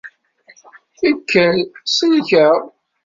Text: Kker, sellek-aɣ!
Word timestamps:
Kker, 0.97 1.55
sellek-aɣ! 1.95 2.57